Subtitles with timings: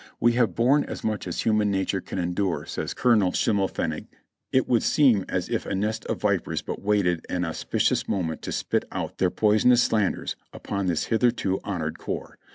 [0.19, 4.07] "We have borne as much as human nature can endure," says Colonel Schimmelfennig.
[4.51, 8.51] "It would seem as if a nest of vipers but waited an auspicious moment to
[8.51, 12.39] spit out their poisonous slanders upon this hitherto honored corps.